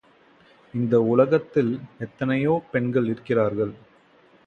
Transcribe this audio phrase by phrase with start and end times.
[0.73, 1.71] இந்த உலகத்தில்
[1.99, 3.73] எத்தனையோ பெண்கள் இருக்கிறார்கள்.